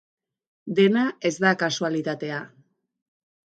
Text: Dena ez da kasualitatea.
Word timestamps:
Dena 0.79 1.03
ez 1.31 1.33
da 1.45 1.53
kasualitatea. 1.65 2.43